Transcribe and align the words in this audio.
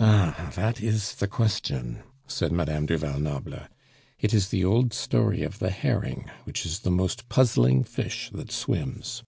"Ah, 0.00 0.50
that 0.56 0.80
is 0.82 1.14
the 1.14 1.28
question!" 1.28 2.02
said 2.26 2.50
Madame 2.50 2.86
du 2.86 2.98
Val 2.98 3.20
Noble. 3.20 3.68
"It 4.18 4.34
is 4.34 4.48
the 4.48 4.64
old 4.64 4.92
story 4.92 5.44
of 5.44 5.60
the 5.60 5.70
herring, 5.70 6.28
which 6.42 6.66
is 6.66 6.80
the 6.80 6.90
most 6.90 7.28
puzzling 7.28 7.84
fish 7.84 8.30
that 8.32 8.50
swims." 8.50 9.22